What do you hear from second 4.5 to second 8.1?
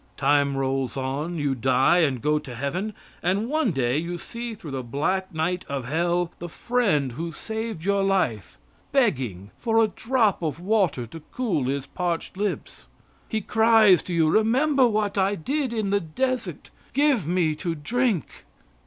through the black night of hell, the friend who saved your